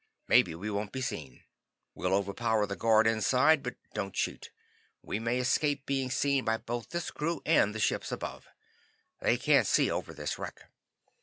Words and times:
Maybe 0.27 0.55
we 0.55 0.71
won't 0.71 0.91
be 0.91 1.01
seen. 1.01 1.43
We'll 1.93 2.15
overpower 2.15 2.65
the 2.65 2.75
guard 2.75 3.05
inside, 3.05 3.61
but 3.61 3.75
don't 3.93 4.17
shoot. 4.17 4.49
We 5.03 5.19
may 5.19 5.37
escape 5.37 5.85
being 5.85 6.09
seen 6.09 6.43
by 6.43 6.57
both 6.57 6.89
this 6.89 7.11
crew 7.11 7.43
and 7.45 7.79
ships 7.79 8.11
above. 8.11 8.47
They 9.19 9.37
can't 9.37 9.67
see 9.67 9.91
over 9.91 10.11
this 10.11 10.39
wreck." 10.39 10.71